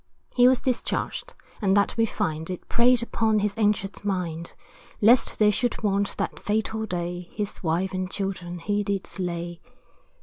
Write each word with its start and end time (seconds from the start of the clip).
He 0.33 0.47
was 0.47 0.59
discharged, 0.61 1.35
and 1.61 1.77
that 1.77 1.95
we 1.95 2.07
find, 2.07 2.49
It 2.49 2.67
preyed 2.67 3.03
upon 3.03 3.37
his 3.37 3.55
anxious 3.55 4.03
mind, 4.03 4.55
Lest 4.99 5.37
they 5.37 5.51
should 5.51 5.83
want, 5.83 6.17
that 6.17 6.39
fatal 6.39 6.87
day, 6.87 7.29
His 7.33 7.61
wife 7.61 7.93
and 7.93 8.09
children 8.09 8.57
he 8.57 8.83
did 8.83 9.05
slay. 9.05 9.61